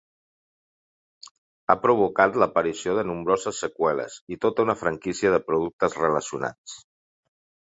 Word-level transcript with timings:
Ha 1.67 1.75
provocat 1.83 2.39
l'aparició 2.43 2.95
de 3.01 3.03
nombroses 3.09 3.59
seqüeles 3.65 4.17
i 4.37 4.39
tota 4.47 4.67
una 4.69 4.77
franquícia 4.81 5.35
de 5.37 5.43
productes 5.53 6.01
relacionats. 6.03 6.81